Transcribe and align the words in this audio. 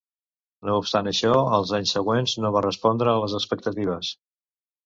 No 0.69 0.77
obstant 0.83 1.09
això, 1.11 1.33
als 1.57 1.73
anys 1.79 1.93
següents 1.97 2.35
no 2.45 2.53
va 2.57 2.65
respondre 2.67 3.15
a 3.15 3.23
les 3.25 3.37
expectatives. 3.41 4.11